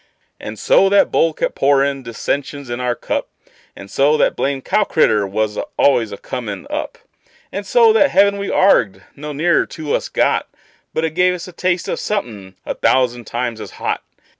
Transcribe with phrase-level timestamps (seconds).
[0.39, 3.29] And so that bowl kept pourin' dissensions in our cup;
[3.75, 6.97] And so that blamed cow critter was always a comin' up;
[7.51, 10.49] And so that heaven we arg'ed no nearer to us got,
[10.91, 14.01] But it gave us a taste of somethin' a thousand times as hot.